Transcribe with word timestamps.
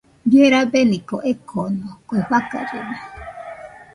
Bie 0.29 0.45
rabeniko 0.53 1.17
ekoko, 1.31 1.67
kue 2.07 2.21
fakallena 2.27 2.97